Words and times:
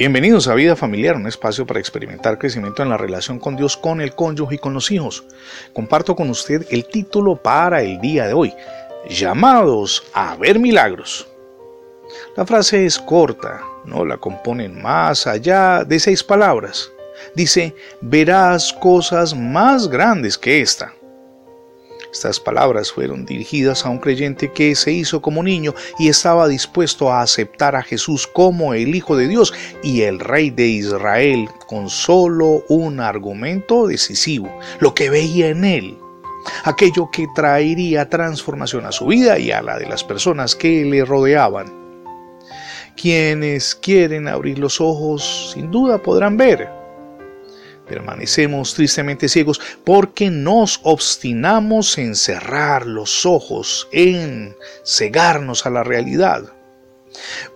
Bienvenidos 0.00 0.48
a 0.48 0.54
Vida 0.54 0.76
Familiar, 0.76 1.14
un 1.14 1.26
espacio 1.26 1.66
para 1.66 1.78
experimentar 1.78 2.38
crecimiento 2.38 2.82
en 2.82 2.88
la 2.88 2.96
relación 2.96 3.38
con 3.38 3.54
Dios, 3.54 3.76
con 3.76 4.00
el 4.00 4.14
cónyuge 4.14 4.54
y 4.54 4.58
con 4.58 4.72
los 4.72 4.90
hijos. 4.90 5.24
Comparto 5.74 6.16
con 6.16 6.30
usted 6.30 6.66
el 6.70 6.86
título 6.86 7.36
para 7.36 7.82
el 7.82 8.00
día 8.00 8.26
de 8.26 8.32
hoy, 8.32 8.54
llamados 9.10 10.02
a 10.14 10.36
ver 10.36 10.58
milagros. 10.58 11.28
La 12.34 12.46
frase 12.46 12.86
es 12.86 12.98
corta, 12.98 13.60
no 13.84 14.06
la 14.06 14.16
componen 14.16 14.80
más 14.80 15.26
allá 15.26 15.84
de 15.84 16.00
seis 16.00 16.24
palabras. 16.24 16.90
Dice, 17.34 17.74
verás 18.00 18.72
cosas 18.72 19.36
más 19.36 19.86
grandes 19.86 20.38
que 20.38 20.62
esta. 20.62 20.94
Estas 22.12 22.40
palabras 22.40 22.90
fueron 22.90 23.24
dirigidas 23.24 23.86
a 23.86 23.88
un 23.88 23.98
creyente 23.98 24.50
que 24.50 24.74
se 24.74 24.90
hizo 24.90 25.22
como 25.22 25.44
niño 25.44 25.74
y 25.98 26.08
estaba 26.08 26.48
dispuesto 26.48 27.12
a 27.12 27.22
aceptar 27.22 27.76
a 27.76 27.82
Jesús 27.82 28.26
como 28.26 28.74
el 28.74 28.94
Hijo 28.96 29.16
de 29.16 29.28
Dios 29.28 29.54
y 29.84 30.02
el 30.02 30.18
Rey 30.18 30.50
de 30.50 30.66
Israel 30.66 31.48
con 31.68 31.88
solo 31.88 32.64
un 32.68 32.98
argumento 32.98 33.86
decisivo, 33.86 34.50
lo 34.80 34.92
que 34.92 35.08
veía 35.08 35.50
en 35.50 35.64
él, 35.64 35.98
aquello 36.64 37.10
que 37.12 37.28
traería 37.32 38.08
transformación 38.08 38.86
a 38.86 38.92
su 38.92 39.06
vida 39.06 39.38
y 39.38 39.52
a 39.52 39.62
la 39.62 39.78
de 39.78 39.86
las 39.86 40.02
personas 40.02 40.56
que 40.56 40.84
le 40.84 41.04
rodeaban. 41.04 41.72
Quienes 42.96 43.76
quieren 43.76 44.26
abrir 44.26 44.58
los 44.58 44.80
ojos 44.80 45.52
sin 45.54 45.70
duda 45.70 45.98
podrán 45.98 46.36
ver, 46.36 46.79
Permanecemos 47.90 48.74
tristemente 48.74 49.28
ciegos 49.28 49.60
porque 49.82 50.30
nos 50.30 50.78
obstinamos 50.84 51.98
en 51.98 52.14
cerrar 52.14 52.86
los 52.86 53.26
ojos, 53.26 53.88
en 53.90 54.56
cegarnos 54.86 55.66
a 55.66 55.70
la 55.70 55.82
realidad. 55.82 56.52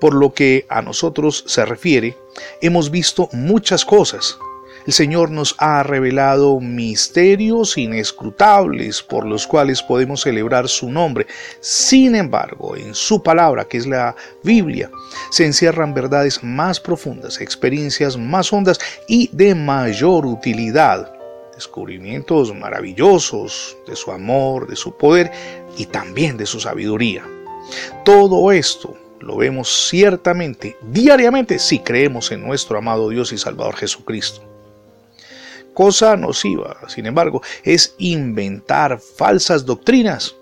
Por 0.00 0.14
lo 0.14 0.32
que 0.32 0.64
a 0.70 0.80
nosotros 0.80 1.44
se 1.46 1.66
refiere, 1.66 2.16
hemos 2.62 2.90
visto 2.90 3.28
muchas 3.32 3.84
cosas, 3.84 4.38
el 4.86 4.92
Señor 4.92 5.30
nos 5.30 5.54
ha 5.58 5.82
revelado 5.82 6.58
misterios 6.58 7.78
inescrutables 7.78 9.02
por 9.02 9.24
los 9.26 9.46
cuales 9.46 9.82
podemos 9.82 10.22
celebrar 10.22 10.68
su 10.68 10.90
nombre. 10.90 11.26
Sin 11.60 12.14
embargo, 12.14 12.76
en 12.76 12.94
su 12.94 13.22
palabra, 13.22 13.66
que 13.66 13.78
es 13.78 13.86
la 13.86 14.16
Biblia, 14.42 14.90
se 15.30 15.46
encierran 15.46 15.94
verdades 15.94 16.42
más 16.42 16.80
profundas, 16.80 17.40
experiencias 17.40 18.16
más 18.16 18.52
hondas 18.52 18.80
y 19.06 19.28
de 19.32 19.54
mayor 19.54 20.26
utilidad. 20.26 21.12
Descubrimientos 21.54 22.52
maravillosos 22.52 23.76
de 23.86 23.94
su 23.94 24.10
amor, 24.10 24.66
de 24.66 24.74
su 24.74 24.96
poder 24.96 25.30
y 25.76 25.86
también 25.86 26.36
de 26.36 26.46
su 26.46 26.58
sabiduría. 26.58 27.24
Todo 28.04 28.50
esto 28.50 28.96
lo 29.20 29.36
vemos 29.36 29.88
ciertamente, 29.88 30.76
diariamente, 30.82 31.60
si 31.60 31.78
creemos 31.78 32.32
en 32.32 32.42
nuestro 32.42 32.78
amado 32.78 33.08
Dios 33.08 33.32
y 33.32 33.38
Salvador 33.38 33.76
Jesucristo 33.76 34.51
cosa 35.74 36.16
nociva, 36.16 36.76
sin 36.88 37.06
embargo, 37.06 37.42
es 37.64 37.94
inventar 37.98 39.00
falsas 39.00 39.64
doctrinas. 39.64 40.36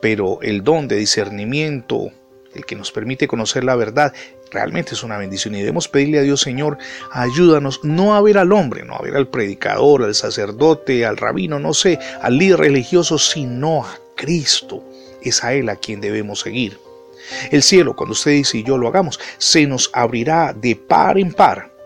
Pero 0.00 0.40
el 0.42 0.62
don 0.62 0.86
de 0.86 0.96
discernimiento, 0.96 2.10
el 2.54 2.64
que 2.64 2.76
nos 2.76 2.92
permite 2.92 3.26
conocer 3.26 3.64
la 3.64 3.74
verdad, 3.74 4.12
realmente 4.50 4.94
es 4.94 5.02
una 5.02 5.18
bendición 5.18 5.54
y 5.54 5.58
debemos 5.58 5.88
pedirle 5.88 6.20
a 6.20 6.22
Dios, 6.22 6.40
Señor, 6.40 6.78
ayúdanos 7.10 7.80
no 7.82 8.14
a 8.14 8.20
ver 8.20 8.38
al 8.38 8.52
hombre, 8.52 8.84
no 8.84 8.94
a 8.94 9.02
ver 9.02 9.16
al 9.16 9.28
predicador, 9.28 10.04
al 10.04 10.14
sacerdote, 10.14 11.04
al 11.04 11.16
rabino, 11.16 11.58
no 11.58 11.74
sé, 11.74 11.98
al 12.22 12.38
líder 12.38 12.60
religioso, 12.60 13.18
sino 13.18 13.84
a 13.84 13.98
Cristo. 14.14 14.84
Es 15.22 15.42
a 15.42 15.52
Él 15.52 15.68
a 15.68 15.76
quien 15.76 16.00
debemos 16.00 16.40
seguir. 16.40 16.78
El 17.50 17.62
cielo, 17.62 17.94
cuando 17.94 18.12
usted 18.12 18.30
dice 18.30 18.58
y 18.58 18.62
yo 18.62 18.78
lo 18.78 18.88
hagamos, 18.88 19.18
se 19.36 19.66
nos 19.66 19.90
abrirá 19.92 20.54
de 20.54 20.76
par 20.76 21.18
en 21.18 21.32
par 21.32 21.77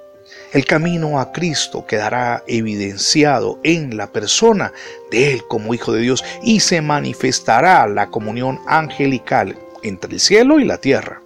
el 0.52 0.64
camino 0.64 1.19
a 1.19 1.33
Cristo 1.33 1.86
quedará 1.86 2.44
evidenciado 2.47 3.58
en 3.62 3.97
la 3.97 4.12
persona 4.12 4.72
de 5.10 5.32
Él 5.32 5.43
como 5.48 5.75
Hijo 5.75 5.93
de 5.93 6.03
Dios 6.03 6.25
y 6.43 6.60
se 6.60 6.82
manifestará 6.82 7.87
la 7.87 8.09
comunión 8.09 8.60
angelical 8.66 9.56
entre 9.82 10.12
el 10.12 10.20
cielo 10.20 10.60
y 10.60 10.65
la 10.65 10.78
tierra. 10.78 11.22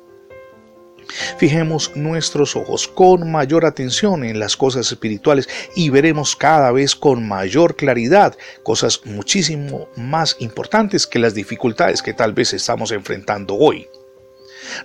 Fijemos 1.39 1.93
nuestros 1.95 2.57
ojos 2.57 2.89
con 2.89 3.31
mayor 3.31 3.65
atención 3.65 4.25
en 4.25 4.39
las 4.39 4.57
cosas 4.57 4.91
espirituales 4.91 5.49
y 5.75 5.91
veremos 5.91 6.35
cada 6.35 6.73
vez 6.73 6.97
con 6.97 7.27
mayor 7.27 7.77
claridad 7.77 8.37
cosas 8.63 9.03
muchísimo 9.05 9.89
más 9.97 10.37
importantes 10.41 11.07
que 11.07 11.19
las 11.19 11.35
dificultades 11.35 12.03
que 12.03 12.13
tal 12.13 12.33
vez 12.33 12.53
estamos 12.53 12.91
enfrentando 12.91 13.55
hoy. 13.55 13.89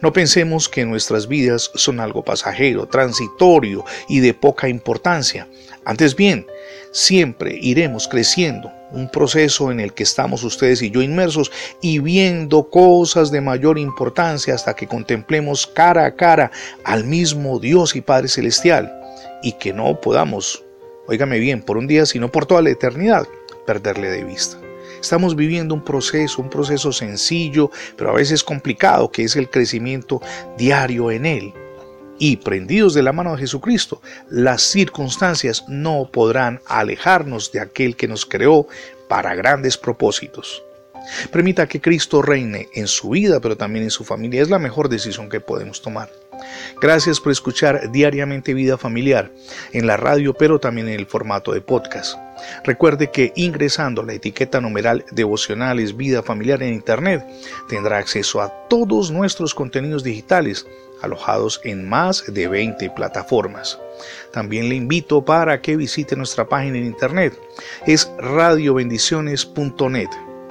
No 0.02 0.14
pensemos 0.14 0.70
que 0.70 0.86
nuestras 0.86 1.28
vidas 1.28 1.72
son 1.76 2.00
algo 2.00 2.24
pasajero, 2.24 2.88
transitorio 2.88 3.84
y 4.08 4.20
de 4.20 4.34
poca 4.34 4.70
importancia. 4.70 5.48
Antes 5.86 6.16
bien, 6.16 6.46
siempre 6.92 7.58
iremos 7.62 8.08
creciendo, 8.08 8.72
un 8.92 9.10
proceso 9.10 9.72
en 9.72 9.80
el 9.80 9.94
que 9.94 10.04
estamos 10.04 10.44
ustedes 10.44 10.82
y 10.82 10.92
yo 10.92 11.02
inmersos 11.02 11.52
y 11.82 12.00
viendo 12.00 12.70
cosas 12.70 13.32
de 13.32 13.42
mayor 13.42 13.80
importancia 13.80 14.54
hasta 14.54 14.76
que 14.76 14.88
contemplemos 14.88 15.66
cara 15.66 16.06
a 16.06 16.16
cara 16.16 16.52
al 16.84 17.06
mismo 17.06 17.60
Dios 17.60 17.96
y 17.96 18.02
Padre 18.02 18.28
Celestial 18.28 18.94
y 19.42 19.54
que 19.54 19.74
no 19.74 20.00
podamos, 20.00 20.64
óigame 21.08 21.40
bien, 21.40 21.62
por 21.62 21.78
un 21.78 21.88
día, 21.88 22.06
sino 22.06 22.32
por 22.32 22.46
toda 22.46 22.62
la 22.62 22.70
eternidad, 22.70 23.28
perderle 23.66 24.10
de 24.10 24.24
vista. 24.24 24.61
Estamos 25.02 25.36
viviendo 25.36 25.74
un 25.74 25.84
proceso, 25.84 26.42
un 26.42 26.50
proceso 26.50 26.94
sencillo, 26.94 27.72
pero 27.98 28.12
a 28.12 28.14
veces 28.14 28.44
complicado, 28.44 29.12
que 29.12 29.24
es 29.24 29.36
el 29.36 29.50
crecimiento 29.50 30.22
diario 30.58 31.12
en 31.12 31.26
Él. 31.26 31.54
Y 32.20 32.38
prendidos 32.38 32.94
de 32.94 33.02
la 33.02 33.12
mano 33.12 33.32
de 33.32 33.40
Jesucristo, 33.40 34.00
las 34.30 34.62
circunstancias 34.62 35.66
no 35.68 36.08
podrán 36.12 36.62
alejarnos 36.68 37.52
de 37.52 37.62
aquel 37.62 37.96
que 37.96 38.08
nos 38.08 38.28
creó 38.28 38.68
para 39.10 39.34
grandes 39.34 39.76
propósitos. 39.76 40.64
Permita 41.32 41.68
que 41.68 41.82
Cristo 41.82 42.22
reine 42.22 42.70
en 42.76 42.88
su 42.88 43.10
vida, 43.10 43.40
pero 43.40 43.58
también 43.58 43.86
en 43.86 43.92
su 43.92 44.04
familia. 44.04 44.44
Es 44.44 44.52
la 44.52 44.60
mejor 44.60 44.88
decisión 44.88 45.30
que 45.30 45.40
podemos 45.40 45.82
tomar. 45.82 46.10
Gracias 46.82 47.20
por 47.20 47.32
escuchar 47.32 47.92
diariamente 47.92 48.54
Vida 48.54 48.78
Familiar 48.78 49.32
en 49.74 49.88
la 49.88 49.98
radio, 49.98 50.34
pero 50.34 50.60
también 50.60 50.88
en 50.88 51.00
el 51.00 51.06
formato 51.06 51.52
de 51.52 51.62
podcast. 51.62 52.18
Recuerde 52.64 53.12
que 53.12 53.34
ingresando 53.36 54.04
la 54.04 54.14
etiqueta 54.14 54.62
numeral 54.62 55.06
Devocionales 55.12 55.96
Vida 55.96 56.24
Familiar 56.24 56.64
en 56.64 56.74
Internet 56.74 57.26
tendrá 57.70 57.98
acceso 57.98 58.42
a 58.42 58.50
todos 58.68 59.12
nuestros 59.12 59.54
contenidos 59.54 60.04
digitales 60.04 60.66
alojados 61.02 61.62
en 61.64 61.88
más 61.88 62.24
de 62.28 62.48
20 62.48 62.90
plataformas. 62.92 63.80
También 64.32 64.70
le 64.70 64.76
invito 64.76 65.24
para 65.26 65.62
que 65.62 65.76
visite 65.76 66.16
nuestra 66.16 66.48
página 66.48 66.78
en 66.78 66.86
Internet. 66.86 67.38
Es 67.86 68.10
radiobendiciones.net. 68.20 70.10